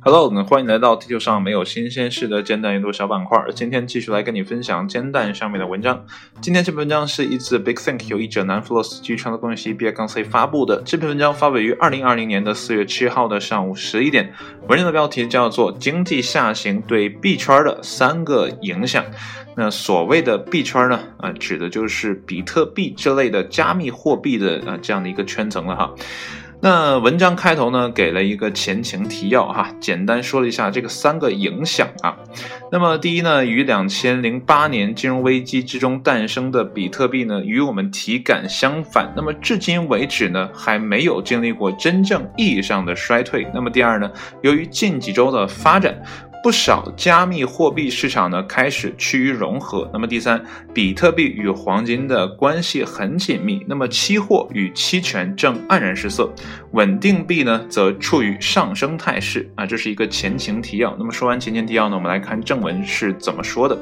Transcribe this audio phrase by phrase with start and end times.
[0.00, 3.42] Hello，那欢迎来到地球上没有新鲜事的煎蛋阅读小板块。
[3.54, 6.04] 今天继续来跟你分享煎蛋上面的文章。
[6.42, 10.82] 今天这篇文章是一自 Big Think 有意者南弗洛斯基传的公系 B 杠 C 发布的。
[10.84, 14.30] 这篇文章发表于二零二零年的四月七号的上午十一点。
[14.68, 19.02] 文章的标题叫做《经济下行对币圈的三个影响》。
[19.56, 25.92] 那所谓的币圈呢，啊，指的就是比特币这类的加密货币的啊这样的一个圈层了哈。
[26.60, 32.16] 那文章开头呢，给了一个前情提要哈，简单说了一下这个三个影响啊。
[32.72, 39.12] 那么第一呢，于两千零八年金融危机之中诞生的比特币呢，与我们体感相反。
[39.16, 43.46] 那么至今为止呢，还没有经历过真正意义上的衰退。
[43.54, 44.10] 那么第二呢，
[44.42, 46.02] 由于近几周的发展。
[46.42, 49.90] 不少加密货币市场呢开始趋于融合。
[49.92, 50.42] 那么第三，
[50.72, 53.64] 比特币与黄金的关系很紧密。
[53.66, 56.32] 那么期货与期权正黯然失色，
[56.72, 59.66] 稳定币呢则处于上升态势啊。
[59.66, 60.94] 这是一个前情提要。
[60.98, 63.76] 那么说完前情提要呢，我们来看正文是怎么说的。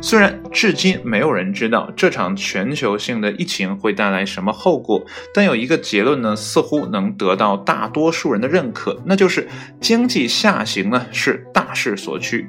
[0.00, 9.48] 虽然至今没有人知道这场全球性的疫情会带来什么后果，但有一个结论呢似乎能得到大多数人的认可，那就是
[9.80, 11.60] 经济下行呢是大。
[11.72, 12.48] 势所趋。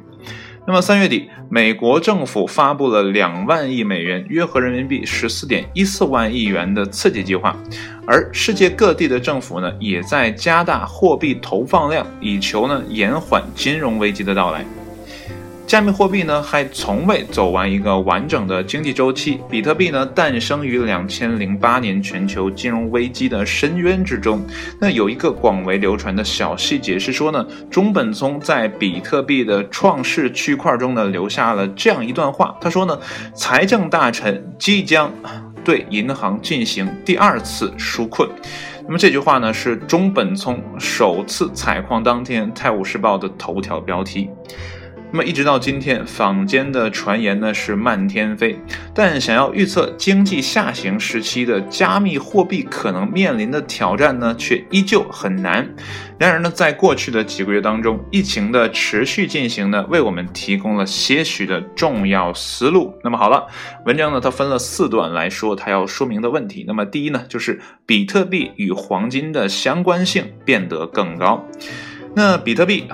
[0.66, 7.56] 那么三月底，美国政府发布了两万亿美元（约合人民币十四点一四万亿元）的刺激计划，
[8.08, 14.66] 而世界各地的政府呢，也在加大货币投放量，以求呢延缓金融危机的到来。
[15.72, 19.40] 加密货币呢，还从未走完一个完整的经济周期。
[19.50, 24.46] 比特币呢，诞生于两千零八年全球金融危机的深渊之中。
[24.82, 32.54] 那有一个广为流传的小细节是说呢，中本聪在比特币的创世区块中呢，留下了这样一段话。
[32.60, 33.00] 他说呢，
[33.34, 35.10] 财政大臣即将
[35.64, 38.30] 对银行进行第二次纾困。
[38.84, 44.30] 那么这句话呢，是中本聪首次采矿当天《泰晤士报》的头条标题。
[45.12, 48.58] 那么一直到今天，坊间的传言呢是漫天飞，
[48.94, 55.70] 但想要预测经济下行时期的加密货币可能面临的挑战呢，却依旧很难。
[56.18, 62.94] 然而呢，在过去的几个月当中，疫情的持续进行呢，为我们提供了些许的重要思路。
[63.04, 63.48] 那么好了，
[63.86, 66.64] 文章呢它分了四段来说它要说明的问题。
[66.66, 71.46] 那么第一呢，就是比特币与黄金的相关性变得更高。
[72.14, 72.86] 那比特币、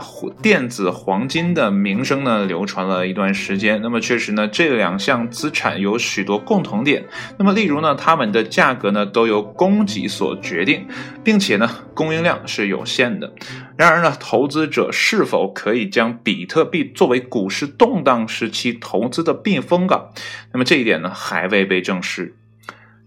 [0.44, 3.82] 电子黄金的名声呢，流传了一段时间。
[3.82, 7.04] 那么确实呢，这两项资产有许多共同点。
[7.40, 10.88] 那么例如呢，它们的价格呢都由供给所决定，
[11.24, 13.34] 并且呢，供应量是有限的。
[13.76, 20.10] 然而呢，投资者是否可以将比特币作为股市动荡时期投资的避风港？
[20.54, 22.36] 那么这一点呢，还未被证实。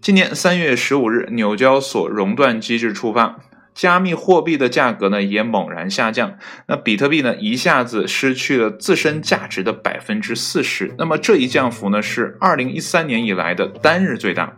[0.01, 3.37] 今年三月十五日，纽交所熔断机制触发。
[3.73, 6.37] 加密货币的价格呢也猛然下降，
[6.67, 14.57] 那比特币呢一下子失去了自身价值的百分之四十，那么这一降幅呢是二零一三年以来的单日最大。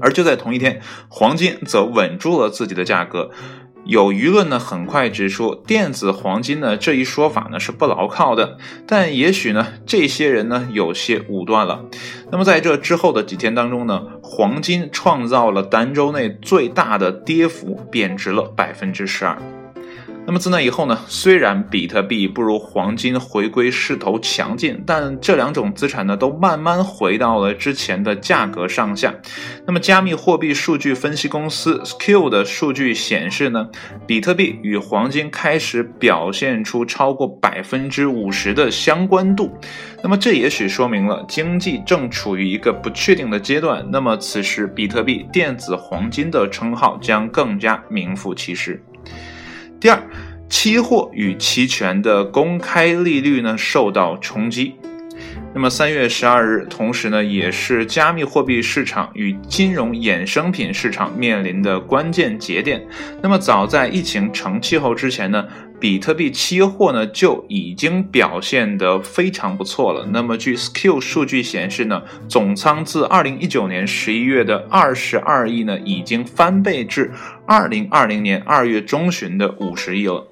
[0.00, 3.30] 而就在同一天，黄金则稳住了自己的价格。
[3.88, 11.86] 有舆论呢，很快指出电子黄金呢这一说法呢是不牢靠的，但也许呢这些人呢有些武断了。
[12.30, 19.38] 那么在这之后的几天当中呢，黄金创造了单周内最大的跌幅，贬值了百分之十二。
[20.28, 29.14] 那么自那以后呢，虽然比特币不如黄金回归势头强劲，但这两种资产呢都慢慢回到了之前的价格上下。
[29.66, 33.70] 那么加密货币数据分析公司 Skill 的数据显示呢，
[34.06, 39.50] 比特币与黄金开始表现出超过百分之五十的相关度。
[40.02, 43.82] 那么这也许说明了经济正处于一个不确定的阶段。
[43.90, 48.78] 那么此时比特币电子黄金的称号将更加名副其实。
[49.80, 50.02] 第二，
[50.48, 54.74] 期货与期权的公开利率呢受到冲击。
[55.54, 62.84] 那么三月十二日，同时呢也是加密货币市场与金融衍生品市场面临的关键节点。
[63.22, 65.46] 那么早在疫情成气候之前呢。
[65.80, 70.06] 比特币期货呢就已经表现得非常不错了。
[70.12, 77.12] 那么据 Skill 数据显示呢，总仓自二零一九年十一月的二十二亿呢，已经翻倍至
[77.46, 80.26] 二零二零年二月中旬的五十亿了。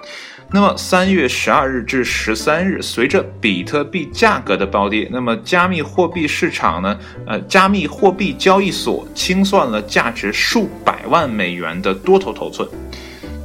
[0.52, 6.96] 那么三月十二日至十三日，随着比特币价格的暴跌，那么加密货币市场呢，
[7.26, 12.68] 呃，加密货币交易所清算了价值数百万美元的多头头寸。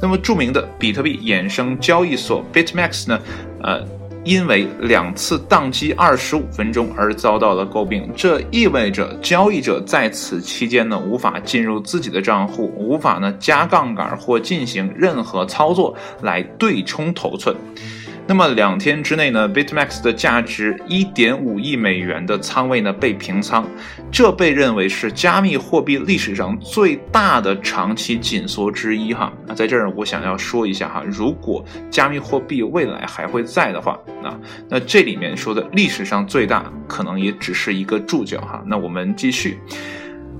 [0.02, 3.20] 那么著名的比特币衍生交易所 BitMax 呢，
[3.62, 3.80] 呃，
[4.24, 17.54] 因为两次宕机二十五分钟而遭到了诟病，这意味着交易者在此期间呢无法进入自己的账户，无法呢加杠杆或进行任何操作来对冲头寸。
[18.24, 23.68] 那么两天之内呢，BitMax 的价值一点五亿美元的仓位呢被平仓，
[24.10, 29.32] 这被认为是加密货币历史上最大的长期紧缩之一哈。
[29.46, 38.62] 那在这儿我想要说一下哈，如果加密货币未来还会在的话，那那这里面说的历史上最大可能也只是一个注脚哈。
[38.64, 39.58] 那我们继续，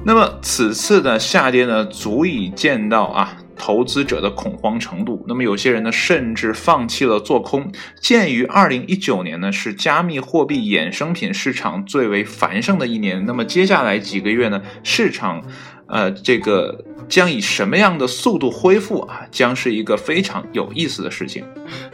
[0.04, 3.36] 那么此次的下跌呢，足以见到啊。
[3.56, 7.70] 投资者的恐慌程度，那么有些人呢，甚至放弃了做空。
[8.00, 15.42] 鉴于二零一九年呢是加密货币衍生品市场最为繁盛的一年，那么接下来几个月呢，市场，
[15.86, 21.44] 呃，这个将以什么样的速度恢复啊，将是一个非常有意思的事情。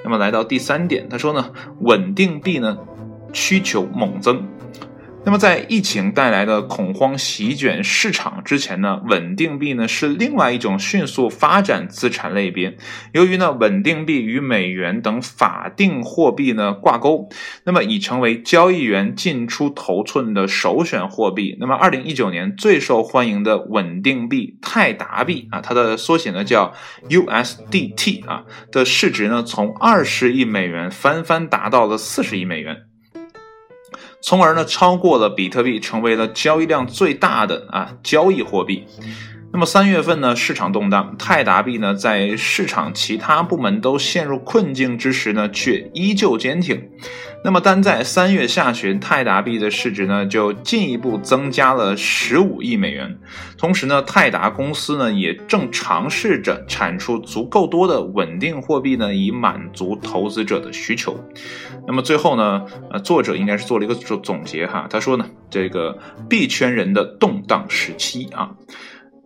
[0.05, 2.79] 那么来到第三点，他说呢，稳定币呢
[3.33, 4.47] 需求猛增。
[5.29, 12.79] 那么，在疫情带来的恐慌席卷市场之前呢，稳定币呢是另外一种迅速发展资产类别。
[13.13, 17.29] 由于呢，稳定币与美元等法定货币呢挂钩，
[17.65, 21.59] 那么已成为交易员进出头寸的首选货币。
[21.61, 26.73] 那么，二零一九年最受欢迎的稳定币泰达币啊，它的缩写呢叫
[27.11, 32.88] USDT 啊，的市值呢从二十亿美元翻番达到了四十亿美元。
[34.21, 38.85] 从而呢，超过了比特币，成为了交易量最大的啊交易货币。
[39.51, 46.91] 那么三月份呢，市场动荡，泰达币呢在市场其他部门都陷入困境之时呢，却依旧坚挺。
[47.45, 53.19] 那么单在三月下旬，泰达币的市值呢就进一步增加了十五亿美元。
[53.57, 61.19] 同时呢，泰达公司呢也正尝试着产出足够多的稳定货币呢，以满足投资者的需求。
[61.87, 65.99] 那么最后呢，呃，作者应该是做了一个总总结哈，他说呢，这个
[66.29, 68.51] 币圈人的动荡时期啊。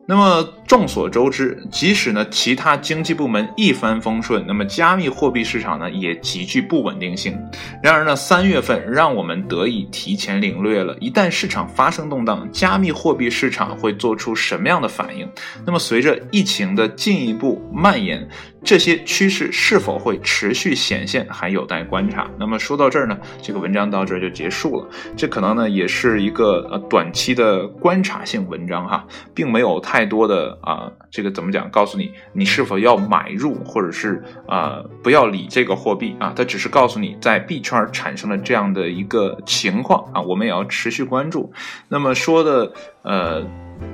[0.06, 7.38] 那么众所周知，即使呢其他经济部门一帆风顺，那么加密货币市场呢也极具不稳定性。
[7.82, 15.28] 然而呢，三月份让我们得以提前领略了，一旦市场发生动荡，加密货币市场会做出什么样的反应。
[15.64, 18.28] 那么随着疫情的进一步蔓延。
[18.64, 22.30] 这些趋势是否会持续显现，还有待观察。
[22.38, 24.88] 那么说到这儿呢，这个文章到这儿就结束了。
[25.16, 29.04] 这可能呢也是一个呃短期的观察性文章哈，
[29.34, 36.32] 并没有太太多的啊这个怎么讲，告诉你你是否要买入，或者是啊不要理这个货币啊。
[36.34, 41.52] 它只是告诉你在币圈产生了这样的一个情况啊，我们也要持续关注。
[41.86, 42.72] 那么说的
[43.02, 43.46] 呃。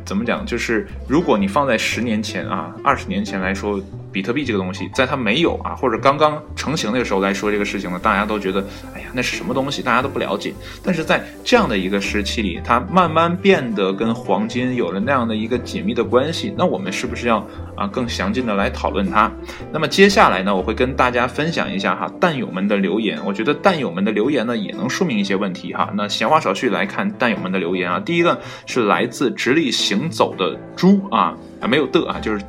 [0.04, 0.44] 怎么讲？
[0.46, 3.80] 就是如果你放在十年前啊、二十年前来说，
[4.10, 8.64] 比特币这个东西，在它没有啊或者刚刚成型那个时候来说这个事情呢，大家都觉得，
[8.94, 9.82] 哎呀，那是什么东西？
[9.82, 10.54] 大家都不了解。
[10.82, 16.54] 但是在这样的一个时期里，它慢慢变得跟黄金有了那样的一个紧密的关系。
[16.56, 17.46] 那我们是不是要
[17.76, 19.30] 啊更详尽的来讨论它？
[19.70, 23.20] 那么接下来呢，我会跟大家分享一下哈弹友们的留言。
[23.26, 25.92] 我觉得弹友们的留言呢，也能说明一些问题哈。
[25.94, 28.00] 那闲话少叙，来看弹友们的留言啊。
[28.00, 29.68] 第一个是来自直立。
[29.78, 32.44] 行走的猪啊啊，没有的啊，就是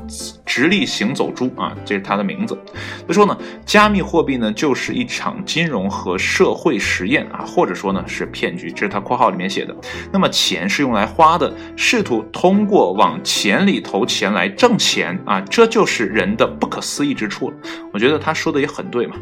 [0.45, 2.57] 直立行走猪啊，这是它的名字。
[3.07, 9.75] 他说呢，加密货币呢就是一场金融和社会实验啊，或者说呢是骗局，这是他括号里面写的。
[10.11, 17.55] 那么钱是用来花的，试图通过往钱里投钱来挣钱啊，这就是人的不可思议之处了。
[17.93, 19.15] 我觉得他说的也很对嘛。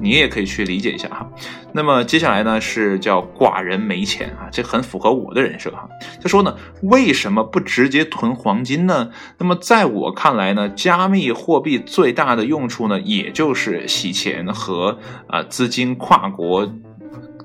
[0.00, 1.28] 你也可以去理解一下哈。
[1.72, 5.88] 那么接下来呢是叫寡人没钱啊，这很符合我的人设哈。
[6.22, 9.10] 他说呢，为什么不直接囤黄金呢？
[9.38, 16.72] 那么在我看来呢，加密货币最大的用处呢，也就是洗钱和啊资金跨国。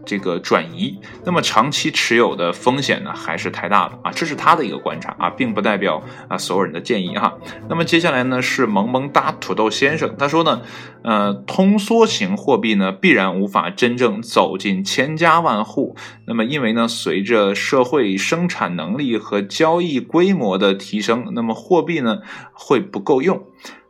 [0.05, 4.11] 这个转移，那么长期持有的风险呢，还是太大了啊！
[4.11, 7.37] 这是他的一个观察啊，并不代表啊所有人的建议哈。
[7.69, 10.61] 那么接下来呢，是萌萌哒土豆先生，他说呢，
[11.03, 15.95] 呃，通缩型货币呢，必然无法真正走进千家万户。
[16.25, 22.19] 那么因为呢，随着社会生产能力和交易规模的提升，那么货币呢
[22.53, 23.43] 会不够用。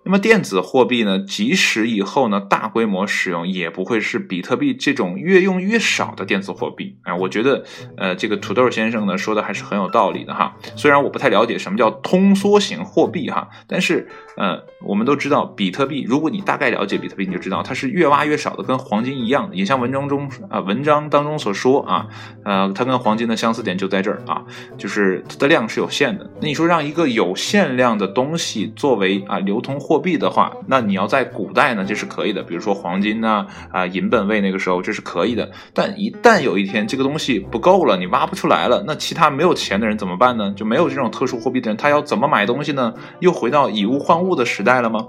[0.05, 7.15] 那么电子货币呢，即使以后呢大规模使用，也不会是比特币这种越用越少的电子货币啊。
[7.15, 7.63] 我觉得，
[7.95, 10.57] 呃，这个土豆先生呢说的还是很有道理的哈。
[10.75, 19.55] 虽然我不太了解什么叫通缩型货币哈，但是，呃，我们都知道比特币，如果你大概了解比特币，你就知道它是越挖越少的，跟黄金一样的。
[19.55, 22.07] 也像文章中啊文章当中所说啊，
[22.43, 24.43] 呃，它跟黄金的相似点就在这儿啊，
[24.77, 26.29] 就是它的量是有限的。
[26.41, 35.51] 那你说让一个有限量的东西作为啊流通货，货币的话，那你要在古代呢，这是可以的，比如说黄金呐，啊银本位那个时候这是可以的。
[35.71, 40.51] 但一旦有一天这个东西不够了，你挖不出来了，那其他没有钱的人怎么办呢？
[40.55, 42.91] 就没有这种特殊货币的人，他要怎么买东西呢？
[43.19, 45.05] 又回到以物换物的时代了吗？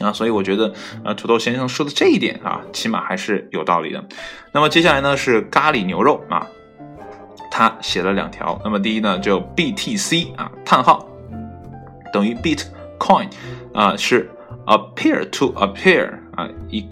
[0.00, 0.72] 啊，所以我觉得，
[1.04, 4.02] 呃，土豆先生说的这一点啊，起码还是有道理的。
[4.50, 6.46] 那么接下来呢是咖喱牛肉啊，
[7.50, 8.58] 他写了两条。
[8.64, 11.06] 那么第一呢就 BTC 啊，叹号
[12.12, 13.28] 等于 Bitcoin
[13.74, 14.30] 啊，是
[14.66, 16.88] appear to appear 啊，e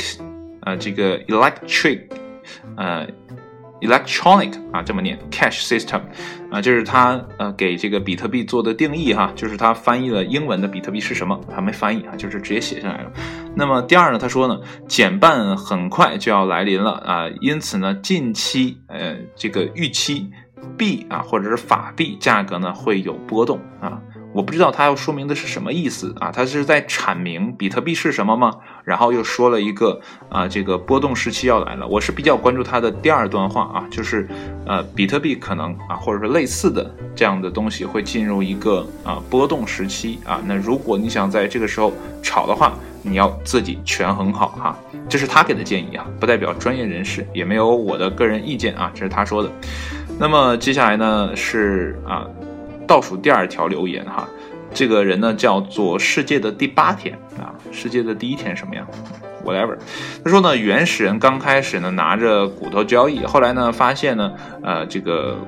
[0.62, 2.02] 啊这个 electric
[2.76, 3.06] 呃。
[3.82, 6.02] Electronic 啊，这么念，Cash System
[6.50, 13.10] 啊，这是他呃给这个比特币做的定义哈，就是他翻译了英文的比特币是什么，他没翻译啊，就是直接写下来了。
[13.54, 20.30] 那么第二呢，他说呢，减半很快就要来临了啊，因此呢，近期呃这个预期
[20.76, 23.98] 币啊或者是法币价格呢会有波动啊。
[24.32, 26.30] 我不知道他要说明的是什么意思啊？
[26.30, 28.54] 他是在阐明比特币是什么吗？
[28.84, 31.86] 然后又说了一个啊，这个波动时期要来了。
[31.86, 34.28] 我是比较关注他的第二段话啊，就是
[34.66, 40.40] 呃，比特币可能啊，或者说类似的这样的东西会进入一个啊波动时期啊。
[40.46, 42.72] 那如果你想在这个时候炒的话，
[43.02, 44.78] 你要自己权衡好哈。
[45.08, 49.50] 这是他给的建议啊，不代表专业人士，也没有我的个人意见啊，这是他说的。
[50.20, 52.24] 那么接下来呢是啊。
[52.90, 54.28] 倒数第二条留言哈，
[54.74, 58.84] 这个人呢叫做世界的第八天啊，世界的第一天什么样
[59.44, 59.76] ？whatever。
[60.24, 65.38] 他说呢，原始人刚开始呢拿着骨头交易，后来呢发现呢，呃，这个。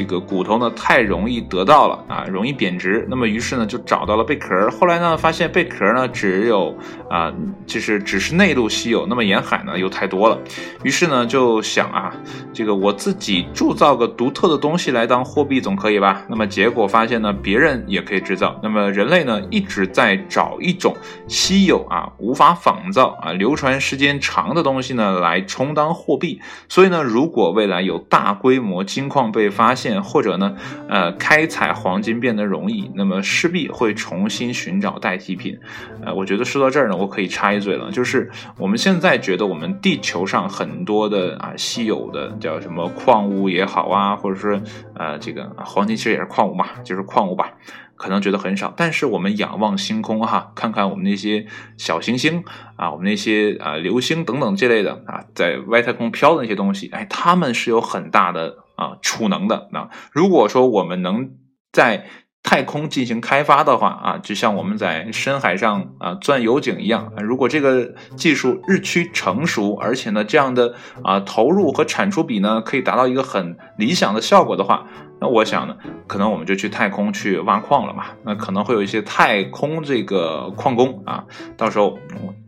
[0.00, 3.06] 这个骨头呢太容易得到了啊，容易贬值。
[3.10, 4.70] 那么于是呢就找到了贝壳。
[4.70, 6.74] 后来呢发现贝壳呢只有
[7.10, 7.30] 啊，
[7.66, 10.38] 就是只是内陆稀有，那么沿海呢又太多了。
[10.82, 12.14] 于是呢就想啊，
[12.50, 16.22] 这个我自己铸造个独特的东西来当货币总可以吧？
[16.30, 18.58] 那么结果发现呢别人也可以制造。
[18.62, 20.96] 那么人类呢一直在找一种
[21.28, 26.40] 稀有啊无法仿造啊流传时间长的东西呢来充当货币。
[26.70, 30.54] 所以呢如果未来有大规模金矿被发现或者呢，
[30.88, 35.58] 呃，开采黄金变得容易，那么势必会重新寻找代替品。
[36.04, 44.60] 呃，我觉得说到这儿呢，我可以插一嘴了，就是我们现在觉得我们地球上很多的啊稀有的叫什么矿物也好啊，或者说
[44.94, 47.52] 呃这个黄金其实也是矿物嘛，就是矿物吧，
[47.96, 48.72] 可能觉得很少。
[48.76, 52.44] 但是我们仰望星空哈，看看我们那些小行星
[52.76, 58.56] 啊，我们那些啊流星等等这类的啊，在外太空飘的那些东西，哎，它们是有很大的。
[58.80, 61.30] 啊，储能的那如果说我们能
[61.70, 62.06] 在
[62.42, 74.86] 太空进行开发的话啊，就像我们在深海上啊钻油井一样，如果这个技术日趋成熟，而且呢这样的啊投入和产出比呢可以达到一个很理想的效果的话。
[75.20, 78.06] 那我想呢，可能我们就去太空去挖矿了嘛。
[78.24, 81.24] 那可能会有一些太空这个矿工啊，
[81.56, 81.98] 到时候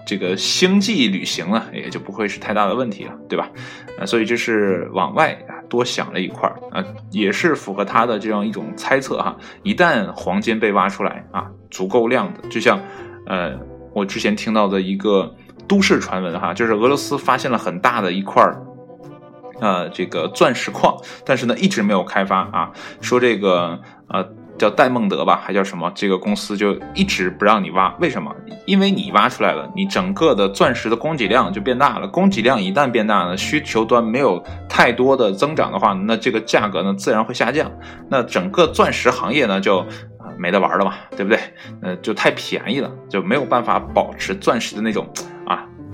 [0.07, 3.51] 这个星际旅行呢，也就不会是太大的问题了，对吧？
[4.01, 5.39] 啊，所以这是往外
[5.69, 9.37] 多想了一块儿啊，也是符合他的这样一种猜测哈。
[9.63, 12.81] 一旦黄金被挖出来啊，足够量的，就像
[13.27, 13.53] 呃
[13.93, 15.35] 我之前听到的一个
[15.69, 18.61] 都市传闻哈，就是俄罗斯发现了很大的一块儿。
[19.63, 22.73] 呃，这个钻石矿，但是呢，一直没有开发啊。
[23.01, 23.79] 说这个
[24.09, 24.29] 呃
[24.59, 25.91] 叫戴蒙德吧，还叫什么？
[25.95, 28.35] 这个公司就一直不让你挖，为什么？
[28.67, 32.09] 因为你挖出来了，你整个的钻石的供给量就变大了。
[32.09, 37.71] 供给量一旦变大呢，需求端没有太多的增长的话，那这个价格呢自然会下降。
[38.11, 39.87] 那整个钻石行业呢就
[40.37, 41.39] 没得玩了嘛，对不对？
[41.83, 45.07] 呃，就太便宜了，就没有办法保持钻石的那种。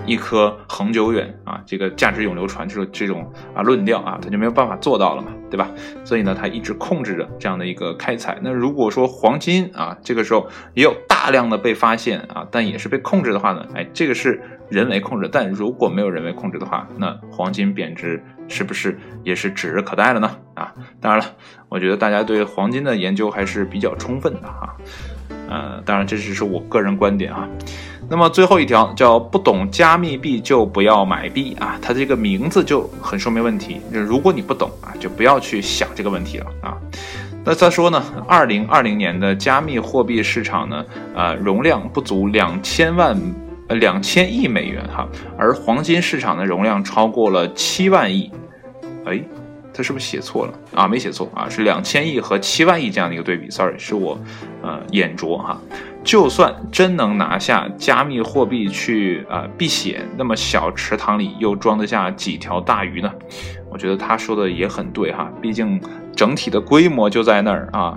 [0.07, 5.69] 一颗恒久远啊，这个价值永流传，就是这种啊论调啊，他就没有办法做到了嘛，对吧？
[6.05, 8.39] 所以呢，他一直控制着这样的一个开采。
[8.43, 15.29] 那如果说黄金啊，这个时候也有大量的被发现啊，但也是被控制的话呢，哎，这个是人为控制。
[15.31, 20.31] 但如果没有人为控制的话，那黄金贬值是不是也是指日可待了呢？
[20.55, 21.35] 啊，当然了，
[21.69, 24.77] 我觉得大家对黄金的研究还是比较充分的哈。
[25.51, 27.49] 呃，当然这只是我个人观点啊。
[28.11, 33.81] 那么最后一条叫不懂加密币就不要买币啊，它这个名字就很说明问题。
[33.93, 36.77] 如果你不懂啊，就不要去想这个问题了啊。
[37.45, 40.85] 那再说呢，二零二零年的加密货币市场呢，
[41.15, 43.15] 呃，容量不足两千万
[43.69, 48.31] 呃两千亿美元哈，而黄金市场的容量超过了七万亿。
[49.05, 49.23] 哎，
[49.79, 50.89] 他是不是写错了啊？
[50.89, 53.49] 没写错啊，是两千亿和七万亿这样的一个对比。
[53.49, 54.19] Sorry，是我
[54.61, 55.57] 呃眼拙哈。
[56.03, 63.09] 就算真能拿下加密货币去啊避险，那么小池塘里又装得下几条大鱼呢？
[63.71, 65.81] 我觉得他说的也很对哈，毕竟
[66.17, 67.97] 整体的规模就在那儿啊。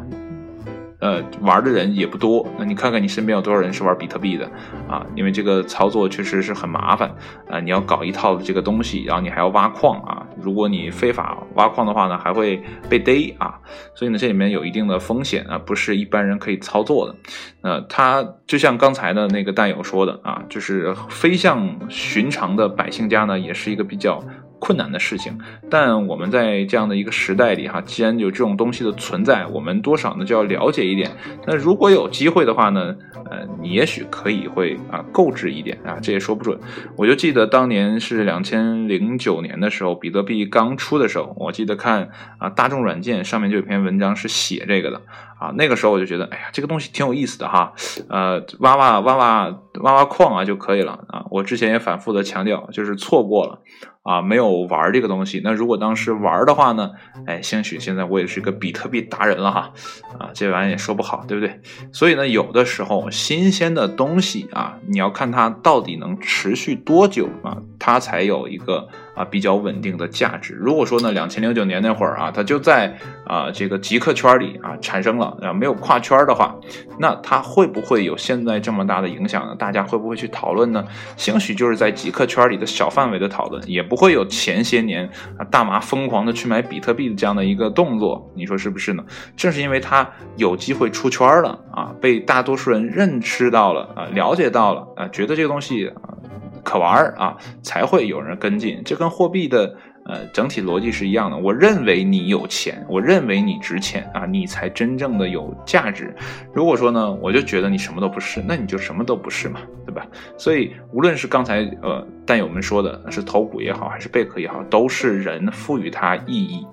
[1.01, 2.47] 呃，玩的人也不多。
[2.57, 4.49] 那你看看你身边有多少人是玩比特币的
[4.87, 5.05] 啊？
[5.15, 7.11] 因为这个操作确实是很麻烦
[7.49, 10.25] 啊，你要搞一套这个东西，然后你还要挖矿啊。
[10.39, 13.59] 如果你非法挖矿的话呢，还会被逮啊。
[13.95, 17.15] 所以呢，这里面有一定的风险啊，不是一般人可以操作的。
[17.61, 24.23] 呃，它就像刚才的那个弹友说的啊，就是飞向寻常的百姓家呢，也是一个比较。
[24.61, 25.37] 困难的事情，
[25.69, 31.09] 但我们在这样的一个时代里，哈，既然有这种东西的存在，我们多少呢就要了解一点。
[31.47, 32.95] 那如果有机会的话呢，
[33.29, 36.59] 呃，你也许可以会啊购置一点啊，这也说不准。
[36.95, 45.01] 我就记得当年是两千零九年的时候，比特币刚出的时候，我记得看啊大众软件上面就有篇文章是写这个的
[45.39, 47.73] 啊，那个时候我就觉得，哎呀，这个东西挺有意思的哈，
[48.09, 49.49] 呃，挖挖挖挖
[49.81, 51.25] 挖挖矿啊就可以了啊。
[51.29, 53.59] 我之前也反复的强调，就是错过了。
[54.03, 55.41] 啊，没有玩这个东西。
[55.43, 56.89] 那如果当时玩的话呢？
[57.27, 59.73] 哎，兴许现在我也是个比特币达人了哈。
[60.17, 61.61] 啊，这玩意也说不好，对不对？
[61.91, 68.87] 所以呢，有的时候新鲜的东西啊，你要看它到底能持续多久啊，它才有一个。
[69.15, 70.53] 啊，比较稳定的价值。
[70.53, 76.55] 如果说呢，两千零九年那会儿啊，它就在啊这个极客圈里啊产生了，啊没有跨圈的话，
[76.99, 79.55] 那它会不会有现在这么大的影响呢？
[79.55, 80.83] 大家会不会去讨论呢？
[81.17, 88.31] 兴许就是在极客圈里的小范围的讨论，也不会有前些年啊大麻疯狂的去买比特币的这样的一个动作。
[88.35, 89.03] 你说是不是呢？
[89.35, 96.15] 正是因为它有机会出圈了啊，被大多数人认知到了啊，了解到了啊，觉得这个东西啊。
[96.63, 98.81] 可玩儿啊，才会有人跟进。
[98.83, 99.75] 这跟货币的
[100.05, 101.37] 呃整体逻辑是一样的。
[101.37, 106.15] 我认为你有钱，我认为你值钱啊，你才真正的有价值。
[106.53, 110.05] 如果说呢，我就觉得你什么都不是，那你就什么都不是嘛，对吧？
[110.37, 116.65] 所以无论是刚才呃蛋友们说的是头骨也好，还是贝壳也好，都是人赋予它意义，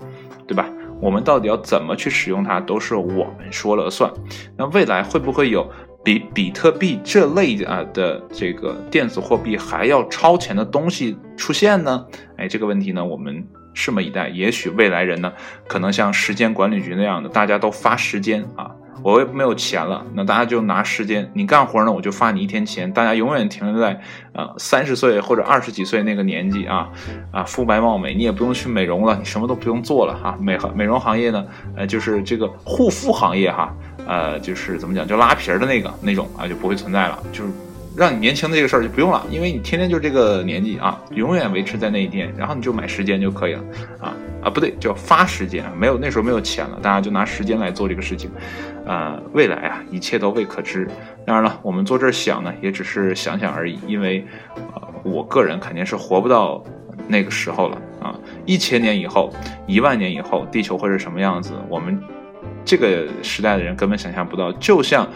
[0.47, 0.67] 对吧？
[1.01, 4.11] 我们到底要怎么去使用它，都是我们说了算。
[4.57, 5.65] 那未来会不会有？
[6.03, 12.05] 比比特币这类啊的这个电子货币还要超前的东西出现呢？
[12.37, 14.29] 哎，这个问题呢，我们拭目以待。
[14.29, 15.31] 也许未来人呢，
[15.67, 18.71] 可能像时间管理局那样的，大家都发时间啊。
[19.01, 21.29] 我没有钱了，那大家就拿时间。
[21.33, 22.91] 你干活呢，我就发你一天钱。
[22.91, 23.99] 大家永远停留在
[24.33, 26.89] 呃三十岁或者二十几岁那个年纪啊
[27.31, 30.37] 啊，肤白貌美，你也不用去美容了，你什么都不用做了哈。
[30.41, 33.73] 美美容行业呢，呃，就是这个护肤行业哈。
[34.07, 37.19] 呃，就是怎么讲，就拉皮儿的那个那种啊，就不会存在了。
[37.31, 37.51] 就是
[37.99, 43.63] 让你年轻的这个事儿就不用了，因为你天天就这个年纪啊，永远维持在那一天，然后你就买时间就可以了
[43.99, 48.31] 啊啊，不对，叫发时间，没有那时候没有钱了，大家就拿时间来做这个事情。
[48.85, 50.87] 呃，未来啊，一切都未可知。
[51.25, 56.63] 当然了，我们坐这儿想呢，也只是想想而已，因为呃，我个人肯定是活不到
[57.05, 58.15] 那个时候了啊。
[58.45, 59.29] 一千年以后，
[59.67, 61.51] 一万年以后，地球会是什么样子？
[61.67, 62.01] 我们。
[62.65, 65.07] 这个时代的人根本想象不到，就像，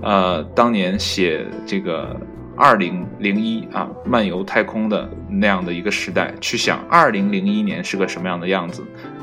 [0.00, 2.16] 呃，当年写这个
[2.56, 8.82] 二零零一啊漫游太空的那样的一个时代，去想二零零一年是个什么样的样子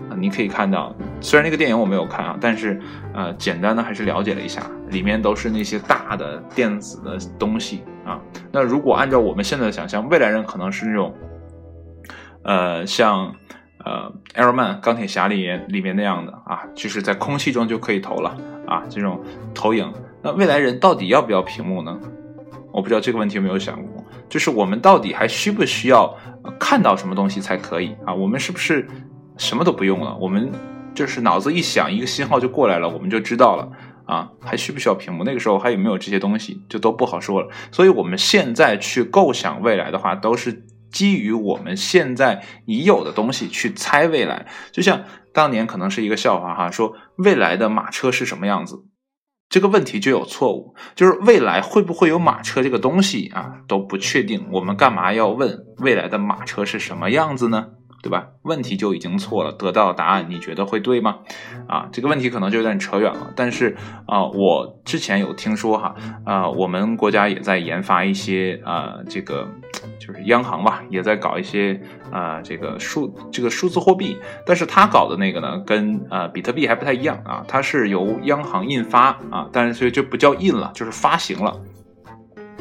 [0.10, 0.16] 啊？
[0.18, 2.80] 你可以看到，虽然那个电影我没有看啊，但是
[3.14, 8.20] 呃，简单的还是了解了一下，里面都是那些大的电子的东西啊。
[8.52, 11.14] 那如果按照我们现在的想象，未来人可能是那种，
[12.44, 13.34] 呃，像。
[13.86, 18.36] 呃，Air Man 钢铁侠里面里面那样的啊，就是在空气中就可以投了
[18.68, 19.24] 啊，这种
[19.56, 19.90] 投影。
[20.22, 21.98] 那未来人到底要不要屏幕呢？
[22.72, 26.16] 我不知道这个问题有没有想过，就是我们到底还需不需要
[26.60, 28.14] 看到什么东西才可以啊？
[28.14, 28.88] 我们是不是
[29.38, 30.16] 什么都不用了？
[30.20, 30.52] 我们
[30.94, 33.72] 就是脑子一想，一个信号就过来了，我们就知道了
[34.06, 34.30] 啊？
[34.40, 35.24] 还需不需要屏幕？
[35.24, 37.50] 那个时候还有没有这些东西，就都不好说了。
[37.72, 40.66] 所以我们现在去构想未来的话，都是。
[40.92, 48.84] 基于我们现在已有的东西去猜未来，就像当年可能是一个笑话哈，说未来的马车是什么样子，
[49.50, 57.68] 这个问题就有错误，就是未来会不会有马车这个东西啊都不确定，我们干嘛要问未来的马车是什么样子呢？
[58.02, 58.28] 对吧？
[58.44, 61.20] 问题就已经错了，得到答案你觉得会对吗？
[61.68, 63.32] 啊，这个问题可能就有点扯远了。
[63.36, 63.76] 但是
[64.08, 69.48] 啊，我之前有听说哈，啊，我们国家也在研发一些啊，这个
[70.00, 74.18] 就是央行吧，也在搞一些啊，这个数这个数字货币。
[74.46, 81.60] 但是他搞的那个呢，跟呃比特币还不太一样啊，它是由央行印发啊，但是所以就不叫印了，就是发行了。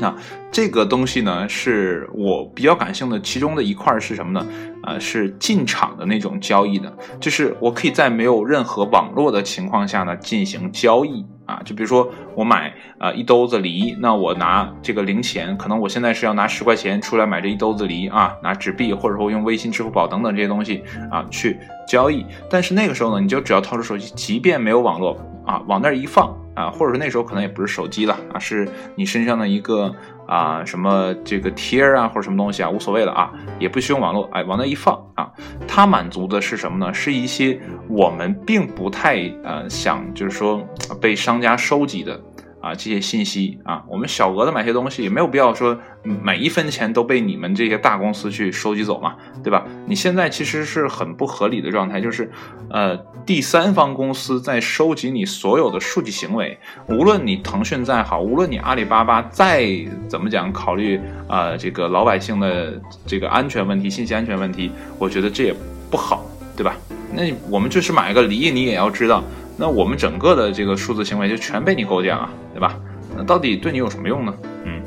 [0.00, 0.14] 那
[0.52, 4.46] 这个东西呢，是我比较感兴趣的，其中的一块是什么呢？
[4.88, 22.24] 呃，是进场的那种交易的，就是我可以在没有任何网络的情况下呢进行交易啊，就比如说我买啊一兜子梨，那我拿这个零钱，可能我现在是要拿十块钱出来买这一兜子梨啊，拿纸币或者说用微信、支付宝等等这些东西啊去交易。
[22.48, 29.94] 但是那个时候呢，你就只要掏出手机，即便没有网络啊，往那儿一放啊，或者说那时候可能也不是手机了啊，是你身上的一个
[30.28, 35.32] 啊什么这个贴啊或者什么东西啊，无所谓的啊，也不需用网络，哎，往那一放啊，
[35.66, 36.92] 它满足的是什么呢？
[36.92, 40.64] 是一些我们并不太呃想就是说
[41.00, 42.20] 被商家收集的。
[42.60, 49.64] 啊，这些信息啊，我们小额的买些东西也没有必要说每一分钱都被你们这些大公司去收集走嘛，对吧？
[49.86, 52.30] 你现在其实是很不合理的状态，就是
[52.70, 59.68] 呃，第三方公司在收集你所有的数据行为，无论你腾讯再好，无论你阿里巴巴再
[60.08, 65.54] 怎么讲考虑啊这个老百姓的这个安全问题、信息安全问题，我觉得这也
[65.90, 66.76] 不好，对吧？
[67.14, 69.22] 那我们就是买个梨，你也要知道。
[69.60, 72.76] 那我们整个的这个数字行为就全被你构建了，对吧？
[73.16, 74.32] 那到底对你有什么用呢？
[74.64, 74.80] 嗯，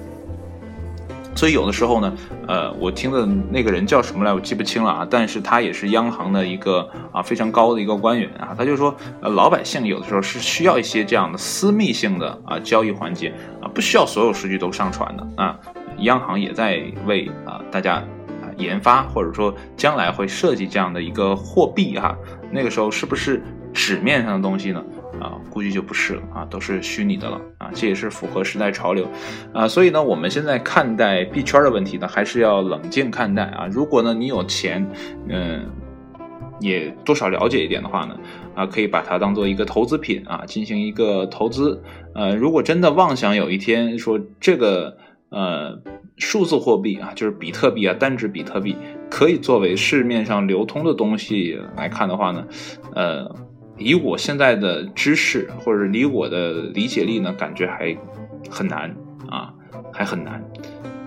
[1.35, 2.13] 所以有的时候呢，
[2.47, 5.07] 呃，我听的那个人叫什么来，我记不清了啊。
[5.09, 15.59] 但是他也是央行的一个啊非常高的一个官员啊，他就说，呃，老百姓有的时候是需要一些这样的私密性的啊交易环节啊，不需要所有数据都上传的啊。
[15.97, 22.15] 央行也在为啊大家啊研发，或者说将来会设计这样的一个货币哈。
[22.51, 23.43] 那个时候是不是？
[23.73, 24.83] 纸面上的东西呢，
[25.19, 29.07] 啊，估计就不是了啊，都是虚拟的了啊，这也是符合时代潮流，
[29.53, 33.67] 啊，所以呢，我们现在看待币圈的问题呢，还是要冷静看待啊。
[33.71, 34.85] 如果呢你有钱，
[35.29, 35.65] 嗯，
[36.59, 38.17] 也多少了解一点的话呢，
[38.55, 41.81] 啊，可以把它当做一个投资品啊，进行一个投资。
[42.13, 44.97] 呃，如果真的妄想有一天说这个
[45.29, 45.79] 呃
[46.17, 48.75] 数字货币啊，就是比特币啊，单指比特币
[49.09, 52.45] 可以作为市面上流通的东西来看的话呢，
[52.93, 53.33] 呃。
[53.81, 57.97] 以我现在的知识，或者离我的理解力呢，感觉还
[58.49, 58.95] 很难
[59.29, 59.53] 啊，
[59.91, 60.35] 还很难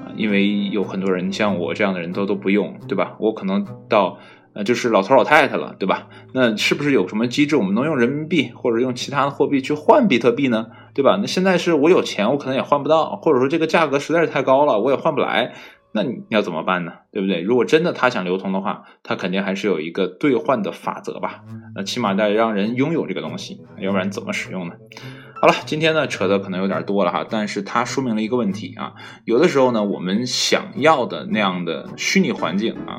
[0.04, 3.16] 啊，因为有很多人像我这样的人都都不用，对吧？
[3.18, 4.18] 我可能到
[4.52, 6.08] 呃就是老头老太太了，对吧？
[6.32, 10.66] 那是不是有什么机制，我们能用人民币或者用其他的货币去换比特币呢？
[10.94, 11.18] 对吧？
[11.20, 15.54] 那现在是我有钱，我可能也换不到，或者说这个价格实在是太高了，我也换不来。
[15.96, 16.92] 那你要怎么办呢？
[17.12, 17.40] 对不对？
[17.40, 21.44] 如果真的他想流通的话，他肯定还是有一个兑换的法则吧？
[21.76, 24.74] 那起码得让人拥有这个东西，要不然怎么使用呢？
[25.40, 32.98] 好了，今天呢扯的可能有点多了哈，但是它说明了一个问题啊，有的时候呢，我们想要的那样的虚拟环境啊，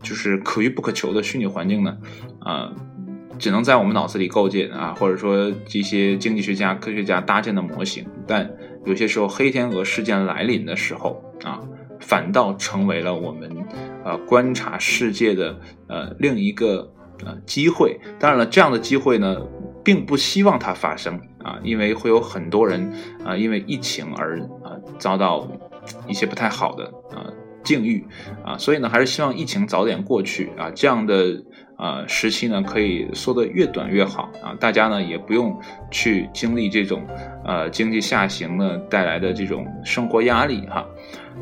[0.00, 1.98] 就是可遇不可求的虚拟环境呢，
[2.38, 2.72] 啊，
[3.36, 8.48] 只能在我们脑子里构建啊，或者说这些经济学家、科学家搭建的模型，但
[8.84, 11.58] 有些时候黑天鹅事件来临的时候啊。
[12.00, 13.50] 反倒成为了我们，
[14.04, 15.58] 呃，观察世界的
[15.88, 16.92] 呃另一个
[17.24, 18.00] 呃机会。
[18.18, 19.36] 当然了，这样的机会呢，
[19.84, 22.92] 并不希望它发生啊，因为会有很多人
[23.24, 25.48] 啊，因为疫情而啊遭到
[26.06, 27.26] 一些不太好的啊
[27.68, 28.02] 境遇
[28.42, 31.42] 啊，所以呢，还是希望疫情早点过去啊，这样的
[31.76, 35.54] 啊时期呢，可以缩得越短越好啊，大家呢也不用
[35.90, 37.06] 去经历这种
[37.44, 40.86] 呃经济下行呢带来的这种生活压力哈。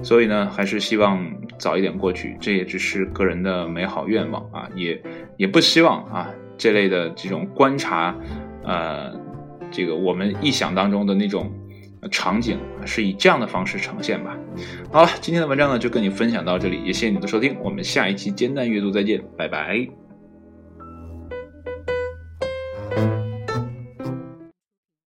[0.03, 1.25] 所以呢，还是希望
[1.59, 5.01] 早一点过去，这也只是个人的美好愿望啊，也
[5.37, 8.15] 也不希望啊这类的这种观察，
[8.65, 9.13] 呃，
[9.71, 11.51] 这个我们臆想当中的那种
[12.09, 14.37] 场景是以这样的方式呈现吧。
[14.93, 20.06] 好了，今天的文章呢就跟你分享到这里，也谢谢你的收听，我们下一期煎蛋阅读再见，拜拜。